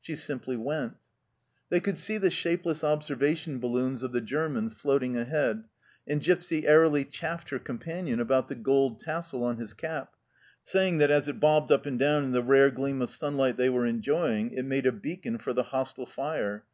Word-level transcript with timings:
She 0.00 0.16
simply 0.16 0.56
went. 0.56 0.96
They 1.68 1.78
could 1.78 1.98
see 1.98 2.16
the 2.16 2.30
shapeless 2.30 2.82
observation 2.82 3.58
balloons 3.58 4.02
of 4.02 4.12
the 4.12 4.22
Germans 4.22 4.72
floating 4.72 5.14
ahead, 5.14 5.64
and 6.08 6.22
Gipsy 6.22 6.66
airily 6.66 7.04
chaffed 7.04 7.50
her 7.50 7.58
companion 7.58 8.18
about 8.18 8.48
the 8.48 8.54
gold 8.54 8.98
tassel 8.98 9.44
on 9.44 9.58
his 9.58 9.74
cap, 9.74 10.16
saying 10.62 10.96
that 10.96 11.10
as 11.10 11.28
it 11.28 11.38
bobbed 11.38 11.70
up 11.70 11.84
and 11.84 11.98
down 11.98 12.24
in 12.24 12.32
the 12.32 12.42
rare 12.42 12.70
gleam 12.70 13.02
of 13.02 13.10
sunlight 13.10 13.58
they 13.58 13.68
were 13.68 13.84
enjoying 13.84 14.52
it 14.52 14.64
made 14.64 14.86
a 14.86 14.90
beacon 14.92 15.36
for 15.36 15.52
the 15.52 15.64
hostile 15.64 16.06
fire. 16.06 16.62